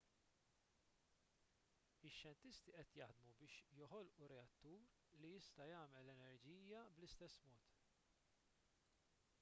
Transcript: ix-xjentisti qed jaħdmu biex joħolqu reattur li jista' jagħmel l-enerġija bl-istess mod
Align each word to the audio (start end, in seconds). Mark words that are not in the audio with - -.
ix-xjentisti 2.09 2.73
qed 2.77 2.95
jaħdmu 3.01 3.33
biex 3.41 3.67
joħolqu 3.81 4.31
reattur 4.31 4.87
li 5.19 5.33
jista' 5.35 5.69
jagħmel 5.75 6.01
l-enerġija 6.07 6.83
bl-istess 6.97 7.39
mod 7.51 7.71